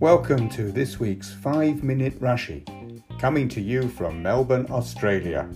Welcome 0.00 0.48
to 0.50 0.72
this 0.72 0.98
week's 0.98 1.32
5 1.32 1.84
Minute 1.84 2.18
Rashi, 2.18 2.64
coming 3.20 3.48
to 3.50 3.60
you 3.60 3.88
from 3.88 4.24
Melbourne, 4.24 4.66
Australia. 4.68 5.48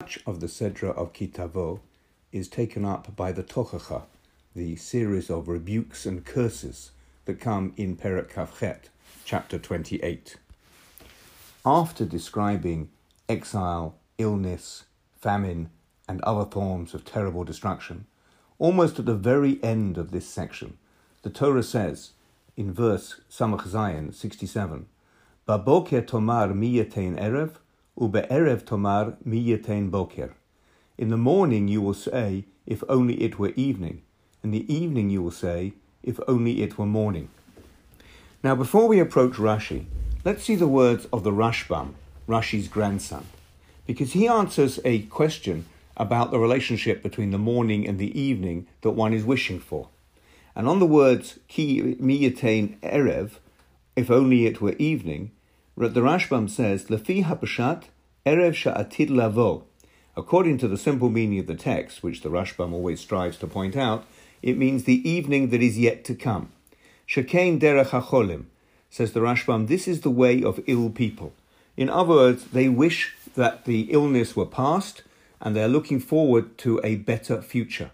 Much 0.00 0.18
of 0.26 0.40
the 0.40 0.46
Sedra 0.46 0.96
of 0.96 1.12
Ki 1.12 1.28
Tavo 1.28 1.80
is 2.32 2.48
taken 2.48 2.86
up 2.86 3.14
by 3.14 3.30
the 3.30 3.42
Tochacha, 3.42 4.04
the 4.54 4.76
series 4.76 5.28
of 5.28 5.48
rebukes 5.48 6.06
and 6.06 6.24
curses 6.24 6.92
that 7.26 7.40
come 7.40 7.74
in 7.76 7.94
Perek 7.96 8.30
Kaf 8.30 8.58
Chet, 8.58 8.88
chapter 9.26 9.58
28. 9.58 10.36
After 11.66 12.06
describing 12.06 12.88
exile, 13.28 13.96
illness, 14.16 14.84
famine, 15.20 15.68
and 16.08 16.20
other 16.22 16.48
forms 16.50 16.94
of 16.94 17.04
terrible 17.04 17.44
destruction, 17.44 18.06
Almost 18.58 18.98
at 18.98 19.04
the 19.04 19.14
very 19.14 19.62
end 19.62 19.98
of 19.98 20.12
this 20.12 20.26
section, 20.26 20.78
the 21.22 21.28
Torah 21.28 21.62
says, 21.62 22.12
in 22.56 22.72
verse 22.72 23.20
Samach 23.30 23.68
Zayin 23.68 24.14
67, 24.14 24.86
Baboker 25.46 26.06
tomar 26.06 26.48
miyetein 26.48 27.20
erev, 27.20 27.56
ube'erev 27.98 28.64
tomar 28.64 29.16
miyetein 29.28 29.90
boker. 29.90 30.32
In 30.96 31.10
the 31.10 31.18
morning 31.18 31.68
you 31.68 31.82
will 31.82 31.94
say, 31.94 32.46
if 32.64 32.82
only 32.88 33.22
it 33.22 33.38
were 33.38 33.52
evening. 33.56 34.00
In 34.42 34.52
the 34.52 34.72
evening 34.72 35.10
you 35.10 35.20
will 35.20 35.30
say, 35.30 35.74
if 36.02 36.18
only 36.26 36.62
it 36.62 36.78
were 36.78 36.86
morning. 36.86 37.28
Now, 38.42 38.54
before 38.54 38.88
we 38.88 39.00
approach 39.00 39.34
Rashi, 39.34 39.84
let's 40.24 40.44
see 40.44 40.54
the 40.54 40.66
words 40.66 41.06
of 41.12 41.24
the 41.24 41.32
Rashbam, 41.32 41.92
Rashi's 42.26 42.68
grandson, 42.68 43.26
because 43.86 44.12
he 44.12 44.26
answers 44.26 44.80
a 44.84 45.00
question 45.02 45.66
about 45.96 46.30
the 46.30 46.38
relationship 46.38 47.02
between 47.02 47.30
the 47.30 47.38
morning 47.38 47.86
and 47.86 47.98
the 47.98 48.18
evening 48.18 48.66
that 48.82 48.90
one 48.90 49.12
is 49.12 49.24
wishing 49.24 49.60
for. 49.60 49.88
And 50.54 50.68
on 50.68 50.78
the 50.78 50.86
words 50.86 51.38
ki 51.48 51.96
miyatain 52.00 52.78
erev, 52.80 53.32
if 53.94 54.10
only 54.10 54.46
it 54.46 54.60
were 54.60 54.74
evening, 54.78 55.30
the 55.76 55.88
Rashbam 55.88 56.48
says 56.48 56.86
lefi 56.86 57.24
hapashat 57.24 57.84
erev 58.24 58.54
sha'atid 58.54 59.10
lavo. 59.10 59.64
According 60.16 60.56
to 60.58 60.68
the 60.68 60.78
simple 60.78 61.10
meaning 61.10 61.38
of 61.38 61.46
the 61.46 61.54
text, 61.54 62.02
which 62.02 62.22
the 62.22 62.30
Rashbam 62.30 62.72
always 62.72 63.00
strives 63.00 63.36
to 63.38 63.46
point 63.46 63.76
out, 63.76 64.06
it 64.42 64.56
means 64.56 64.84
the 64.84 65.06
evening 65.08 65.50
that 65.50 65.62
is 65.62 65.78
yet 65.78 66.04
to 66.04 66.14
come. 66.14 66.52
Shekain 67.06 67.60
derech 67.60 67.90
hacholim, 67.90 68.44
says 68.88 69.12
the 69.12 69.20
Rashbam, 69.20 69.68
this 69.68 69.86
is 69.86 70.00
the 70.00 70.10
way 70.10 70.42
of 70.42 70.60
ill 70.66 70.88
people. 70.88 71.34
In 71.76 71.90
other 71.90 72.14
words, 72.14 72.46
they 72.46 72.70
wish 72.70 73.14
that 73.34 73.66
the 73.66 73.82
illness 73.92 74.34
were 74.34 74.46
past 74.46 75.02
and 75.40 75.54
they're 75.54 75.68
looking 75.68 76.00
forward 76.00 76.56
to 76.58 76.80
a 76.82 76.96
better 76.96 77.42
future. 77.42 77.90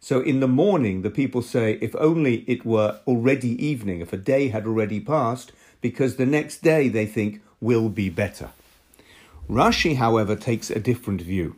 So 0.00 0.20
in 0.20 0.40
the 0.40 0.48
morning, 0.48 1.02
the 1.02 1.10
people 1.10 1.42
say, 1.42 1.78
if 1.80 1.94
only 1.96 2.44
it 2.46 2.64
were 2.64 3.00
already 3.06 3.62
evening, 3.64 4.00
if 4.00 4.12
a 4.12 4.16
day 4.16 4.48
had 4.48 4.66
already 4.66 5.00
passed, 5.00 5.52
because 5.80 6.16
the 6.16 6.26
next 6.26 6.62
day 6.62 6.88
they 6.88 7.06
think 7.06 7.40
will 7.60 7.88
be 7.88 8.08
better. 8.08 8.50
Rashi, 9.48 9.96
however, 9.96 10.36
takes 10.36 10.70
a 10.70 10.78
different 10.78 11.20
view. 11.20 11.56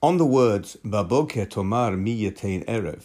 On 0.00 0.16
the 0.16 0.26
words, 0.26 0.76
Baboker 0.84 1.48
Tomar 1.48 1.92
Miyatain 1.92 2.64
Erev, 2.66 3.02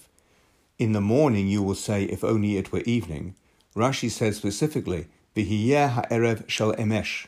in 0.77 0.91
the 0.91 1.01
morning 1.01 1.47
you 1.47 1.63
will 1.63 1.75
say, 1.75 2.03
if 2.03 2.23
only 2.23 2.57
it 2.57 2.71
were 2.71 2.81
evening, 2.81 3.35
Rashi 3.75 4.11
says 4.11 4.37
specifically, 4.37 5.07
Vihiyeh 5.35 5.89
ha'erev 5.89 6.47
shal 6.47 6.73
emesh, 6.73 7.25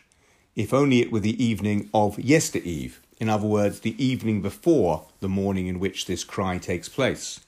if 0.55 0.73
only 0.73 1.01
it 1.01 1.11
were 1.11 1.19
the 1.19 1.43
evening 1.43 1.89
of 1.93 2.17
yestereve, 2.17 2.97
in 3.19 3.29
other 3.29 3.47
words, 3.47 3.79
the 3.79 4.03
evening 4.03 4.41
before 4.41 5.05
the 5.19 5.29
morning 5.29 5.67
in 5.67 5.79
which 5.79 6.05
this 6.05 6.23
cry 6.23 6.57
takes 6.57 6.89
place. 6.89 7.39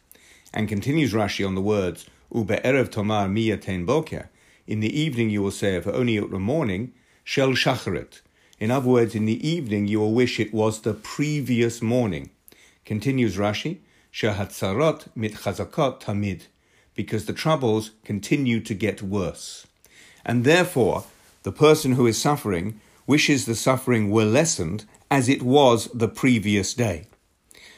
And 0.53 0.69
continues 0.69 1.13
Rashi 1.13 1.45
on 1.45 1.55
the 1.55 1.61
words, 1.61 2.05
Ube 2.33 2.61
erev 2.63 2.89
tomar 2.89 3.27
miyaten 3.27 3.85
boker, 3.85 4.29
in 4.65 4.79
the 4.79 4.99
evening 4.99 5.29
you 5.29 5.41
will 5.41 5.51
say, 5.51 5.75
if 5.75 5.87
only 5.87 6.17
it 6.17 6.29
were 6.29 6.39
morning, 6.39 6.93
shel 7.23 7.51
shacharit. 7.51 8.21
In 8.59 8.71
other 8.71 8.89
words, 8.89 9.15
in 9.15 9.25
the 9.25 9.47
evening 9.47 9.87
you 9.87 9.99
will 9.99 10.13
wish 10.13 10.39
it 10.39 10.53
was 10.53 10.81
the 10.81 10.93
previous 10.93 11.81
morning. 11.81 12.31
Continues 12.85 13.37
Rashi, 13.37 13.77
shehatzarot 14.13 15.07
mit 15.15 15.33
chazakot 15.33 16.01
tamid, 16.01 16.43
because 16.95 17.25
the 17.25 17.33
troubles 17.33 17.91
continue 18.03 18.59
to 18.59 18.73
get 18.73 19.01
worse. 19.01 19.67
And 20.25 20.43
therefore, 20.43 21.05
the 21.43 21.51
person 21.51 21.93
who 21.93 22.07
is 22.07 22.17
suffering 22.17 22.81
wishes 23.05 23.45
the 23.45 23.55
suffering 23.55 24.09
were 24.09 24.25
lessened 24.25 24.85
as 25.09 25.29
it 25.29 25.41
was 25.41 25.87
the 25.93 26.07
previous 26.07 26.73
day. 26.73 27.07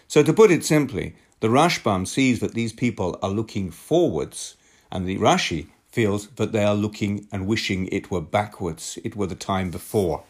So, 0.08 0.24
to 0.24 0.34
put 0.34 0.52
it 0.52 0.66
simply, 0.66 1.16
the 1.40 1.48
Rashbam 1.48 2.08
sees 2.08 2.40
that 2.40 2.54
these 2.54 2.74
people 2.74 3.18
are 3.22 3.30
looking 3.30 3.72
forwards, 3.72 4.56
and 4.92 5.06
the 5.06 5.18
Rashi 5.18 5.68
feels 5.92 6.28
that 6.30 6.52
they 6.52 6.64
are 6.64 6.76
looking 6.76 7.28
and 7.32 7.48
wishing 7.48 7.88
it 7.92 8.12
were 8.12 8.22
backwards, 8.22 8.98
it 9.04 9.16
were 9.16 9.28
the 9.28 9.36
time 9.36 9.72
before. 9.72 10.24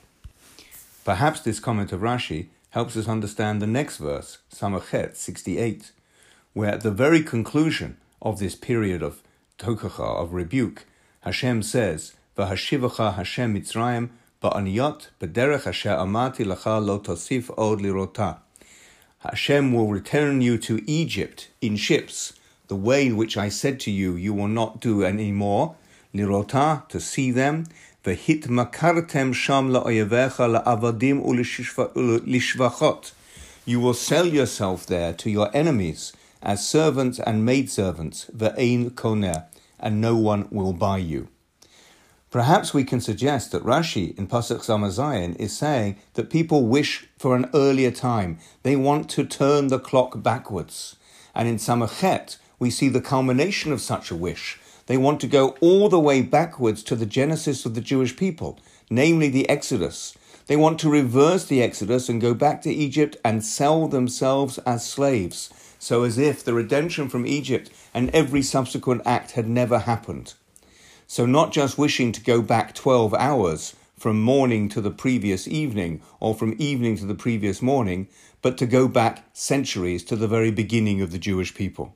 Perhaps 1.05 1.41
this 1.41 1.59
comment 1.59 1.91
of 1.91 2.01
Rashi 2.01 2.47
helps 2.71 2.95
us 2.95 3.07
understand 3.07 3.61
the 3.61 3.67
next 3.67 3.97
verse, 3.97 4.37
Samach 4.53 4.91
Chet 4.91 5.17
68, 5.17 5.91
where 6.53 6.71
at 6.71 6.81
the 6.81 6.91
very 6.91 7.23
conclusion 7.23 7.97
of 8.21 8.39
this 8.39 8.55
period 8.55 9.01
of 9.01 9.23
tokacha, 9.57 10.21
of 10.21 10.33
rebuke, 10.33 10.85
Hashem 11.21 11.63
says, 11.63 12.13
V'hashivacha 12.37 13.15
Hashem 13.15 13.55
Mitzrayim 13.55 14.09
ba'aniyot 14.41 15.07
b'derech 15.19 15.67
asher 15.67 15.97
amati 15.97 16.45
lacha 16.45 16.79
lo 16.85 16.99
tosif 16.99 17.49
od 17.57 17.79
lirota. 17.81 18.37
Hashem 19.19 19.73
will 19.73 19.87
return 19.87 20.39
you 20.39 20.57
to 20.57 20.81
Egypt 20.89 21.49
in 21.59 21.75
ships, 21.75 22.31
the 22.69 22.75
way 22.75 23.05
in 23.05 23.17
which 23.17 23.35
I 23.35 23.49
said 23.49 23.81
to 23.81 23.91
you, 23.91 24.15
you 24.15 24.33
will 24.33 24.47
not 24.47 24.79
do 24.79 25.03
any 25.03 25.33
more, 25.33 25.75
lirota, 26.15 26.87
to 26.87 27.01
see 27.01 27.31
them, 27.31 27.65
v'hit 28.05 28.43
makartem 28.43 29.33
sham 29.33 29.71
la'oyevecha 29.71 30.63
la'avadim 30.63 31.21
u'lishvachot. 31.21 33.11
You 33.65 33.81
will 33.81 33.93
sell 33.93 34.25
yourself 34.25 34.85
there 34.85 35.11
to 35.13 35.29
your 35.29 35.53
enemies 35.53 36.13
as 36.41 36.65
servants 36.65 37.19
and 37.19 37.45
maidservants, 37.45 38.31
ve'ein 38.31 38.91
koner, 38.91 39.47
and 39.77 39.99
no 39.99 40.15
one 40.15 40.47
will 40.49 40.71
buy 40.71 40.99
you. 40.99 41.27
Perhaps 42.31 42.75
we 42.75 42.83
can 42.83 43.01
suggest 43.01 43.51
that 43.51 43.63
Rashi 43.63 44.15
in 44.15 44.27
Pasuk 44.27 44.59
Samach 44.59 44.99
Zayin 44.99 45.35
is 45.37 45.57
saying 45.57 45.95
that 46.13 46.29
people 46.29 46.67
wish 46.67 47.07
for 47.17 47.35
an 47.35 47.49
earlier 47.55 47.89
time. 47.89 48.37
They 48.61 48.75
want 48.75 49.09
to 49.11 49.25
turn 49.25 49.67
the 49.67 49.79
clock 49.79 50.21
backwards. 50.21 50.95
And 51.33 51.47
in 51.47 51.55
Samach 51.55 52.01
Chet, 52.01 52.37
we 52.59 52.69
see 52.69 52.87
the 52.87 53.01
culmination 53.01 53.71
of 53.71 53.81
such 53.81 54.11
a 54.11 54.15
wish. 54.15 54.59
They 54.85 54.95
want 54.95 55.19
to 55.21 55.27
go 55.27 55.55
all 55.59 55.89
the 55.89 55.99
way 55.99 56.21
backwards 56.21 56.83
to 56.83 56.95
the 56.95 57.07
genesis 57.07 57.65
of 57.65 57.73
the 57.73 57.81
Jewish 57.81 58.15
people, 58.15 58.59
namely 58.91 59.29
the 59.29 59.49
Exodus. 59.49 60.15
They 60.45 60.55
want 60.55 60.79
to 60.81 60.89
reverse 60.89 61.45
the 61.45 61.63
Exodus 61.63 62.09
and 62.09 62.21
go 62.21 62.35
back 62.35 62.61
to 62.61 62.71
Egypt 62.71 63.17
and 63.25 63.43
sell 63.43 63.87
themselves 63.87 64.59
as 64.67 64.85
slaves, 64.85 65.49
so 65.79 66.03
as 66.03 66.19
if 66.19 66.43
the 66.43 66.53
redemption 66.53 67.09
from 67.09 67.25
Egypt 67.25 67.71
and 67.91 68.11
every 68.11 68.43
subsequent 68.43 69.01
act 69.03 69.31
had 69.31 69.49
never 69.49 69.79
happened. 69.79 70.35
So, 71.11 71.25
not 71.25 71.51
just 71.51 71.79
wishing 71.79 72.11
to 72.11 72.21
go 72.21 72.39
back 72.39 72.75
12 72.75 73.15
hours 73.15 73.75
from 73.97 74.21
morning 74.21 74.69
to 74.69 74.79
the 74.79 74.91
previous 74.91 75.47
evening 75.47 76.03
or 76.19 76.35
from 76.35 76.53
evening 76.59 76.97
to 76.97 77.05
the 77.07 77.15
previous 77.15 77.63
morning, 77.63 78.07
but 78.43 78.59
to 78.59 78.67
go 78.67 78.87
back 78.87 79.25
centuries 79.33 80.03
to 80.03 80.15
the 80.15 80.27
very 80.27 80.51
beginning 80.51 81.01
of 81.01 81.09
the 81.11 81.17
Jewish 81.17 81.55
people. 81.55 81.95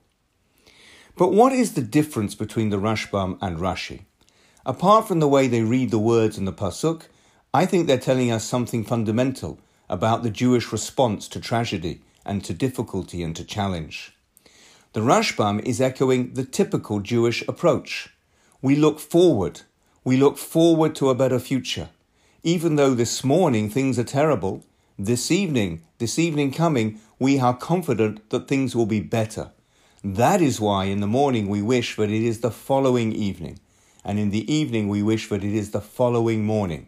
But 1.16 1.32
what 1.32 1.54
is 1.54 1.74
the 1.74 1.82
difference 1.84 2.34
between 2.34 2.72
the 2.72 2.80
Rashbam 2.80 3.38
and 3.40 3.60
Rashi? 3.60 4.06
Apart 4.66 5.08
from 5.08 5.20
the 5.20 5.28
way 5.28 5.46
they 5.46 5.62
read 5.62 5.92
the 5.92 6.00
words 6.00 6.40
in 6.40 6.46
the 6.46 6.52
Pasuk, 6.52 7.04
I 7.54 7.68
think 7.68 7.86
they're 7.86 8.00
telling 8.00 8.32
us 8.32 8.44
something 8.44 8.84
fundamental 8.84 9.60
about 9.92 10.24
the 10.24 10.32
Jewish 10.32 10.72
response 10.72 11.28
to 11.28 11.40
tragedy 11.40 12.02
and 12.26 12.44
to 12.46 12.52
difficulty 12.52 13.22
and 13.22 13.36
to 13.36 13.46
challenge. 13.46 14.18
The 14.94 15.02
Rashbam 15.02 15.64
is 15.64 15.80
echoing 15.80 16.34
the 16.34 16.46
typical 16.46 17.00
Jewish 17.00 17.48
approach. 17.48 18.10
We 18.64 18.78
look 18.78 19.02
forward. 19.02 19.60
We 20.06 20.16
look 20.16 20.38
forward 20.38 20.96
to 20.96 21.10
a 21.10 21.16
better 21.16 21.38
future. 21.38 21.90
Even 22.44 22.78
though 22.78 22.94
this 22.94 23.22
morning 23.22 23.70
things 23.70 24.00
are 24.00 24.06
terrible, 24.06 24.64
this 24.98 25.30
evening, 25.32 25.84
this 25.98 26.18
evening 26.18 26.54
coming, 26.54 27.02
we 27.20 27.38
are 27.42 27.58
confident 27.58 28.30
that 28.30 28.48
things 28.48 28.74
will 28.74 28.86
be 28.86 29.02
better. 29.02 29.52
That 30.02 30.42
is 30.42 30.62
why 30.62 30.86
in 30.86 31.02
the 31.02 31.08
morning 31.08 31.50
we 31.50 31.62
wish 31.62 31.98
that 31.98 32.10
it 32.10 32.24
is 32.24 32.40
the 32.40 32.52
following 32.52 33.12
evening, 33.12 33.60
and 34.02 34.18
in 34.18 34.30
the 34.30 34.50
evening 34.52 34.88
we 34.88 35.04
wish 35.04 35.28
that 35.28 35.44
it 35.44 35.54
is 35.54 35.72
the 35.72 35.82
following 35.82 36.46
morning. 36.46 36.88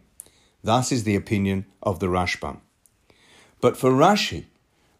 Thus 0.64 0.90
is 0.90 1.04
the 1.04 1.14
opinion 1.14 1.66
of 1.82 2.00
the 2.00 2.06
Rashbam. 2.06 2.60
But 3.60 3.76
for 3.76 3.90
Rashi, 3.90 4.46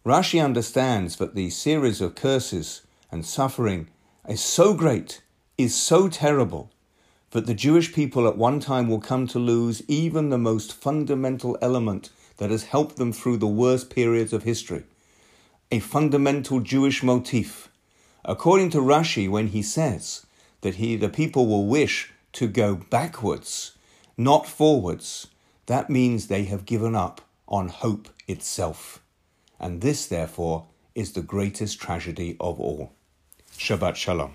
Rashi 0.04 0.44
understands 0.44 1.16
that 1.16 1.34
the 1.34 1.48
series 1.48 2.02
of 2.02 2.16
curses 2.16 2.82
and 3.10 3.24
suffering 3.24 3.88
is 4.28 4.42
so 4.42 4.74
great 4.74 5.22
is 5.58 5.74
so 5.74 6.08
terrible 6.08 6.70
that 7.30 7.46
the 7.46 7.54
Jewish 7.54 7.92
people 7.92 8.28
at 8.28 8.36
one 8.36 8.60
time 8.60 8.88
will 8.88 9.00
come 9.00 9.26
to 9.28 9.38
lose 9.38 9.82
even 9.88 10.30
the 10.30 10.38
most 10.38 10.72
fundamental 10.72 11.56
element 11.60 12.10
that 12.36 12.50
has 12.50 12.64
helped 12.64 12.96
them 12.96 13.12
through 13.12 13.38
the 13.38 13.46
worst 13.46 13.90
periods 13.90 14.32
of 14.32 14.42
history. 14.42 14.84
a 15.70 15.80
fundamental 15.80 16.60
Jewish 16.60 17.02
motif. 17.02 17.68
According 18.24 18.70
to 18.70 18.78
Rashi, 18.78 19.28
when 19.28 19.48
he 19.48 19.62
says 19.62 20.26
that 20.60 20.76
he, 20.76 20.96
the 20.96 21.08
people 21.08 21.46
will 21.46 21.66
wish 21.66 22.12
to 22.34 22.46
go 22.46 22.76
backwards, 22.76 23.72
not 24.16 24.46
forwards, 24.46 25.26
that 25.66 25.90
means 25.90 26.26
they 26.26 26.44
have 26.44 26.66
given 26.66 26.94
up 26.94 27.20
on 27.48 27.68
hope 27.68 28.08
itself. 28.28 29.02
And 29.58 29.80
this, 29.80 30.06
therefore, 30.06 30.66
is 30.94 31.12
the 31.12 31.22
greatest 31.22 31.80
tragedy 31.80 32.36
of 32.40 32.60
all. 32.60 32.92
Shabbat 33.58 33.96
Shalom. 33.96 34.34